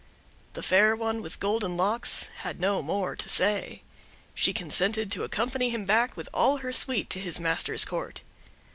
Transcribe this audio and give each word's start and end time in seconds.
The 0.53 0.63
Fair 0.63 0.95
One 0.95 1.21
with 1.21 1.39
Golden 1.39 1.77
Locks 1.77 2.31
had 2.37 2.59
no 2.59 2.81
more 2.81 3.15
to 3.15 3.29
say. 3.29 3.83
She 4.33 4.51
consented 4.51 5.11
to 5.11 5.23
accompany 5.23 5.69
him 5.69 5.85
back, 5.85 6.17
with 6.17 6.27
all 6.33 6.57
her 6.57 6.73
suite, 6.73 7.11
to 7.11 7.19
his 7.19 7.39
master's 7.39 7.85
court. 7.85 8.23